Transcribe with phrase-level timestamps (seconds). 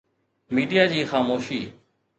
[0.55, 1.61] media جي خاموشي